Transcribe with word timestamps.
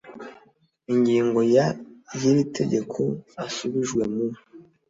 ingingo 0.93 1.39
ya 1.55 1.67
y 2.19 2.21
iri 2.29 2.43
tegeko 2.57 2.99
asubijwe 3.45 4.03
mu 4.13 4.25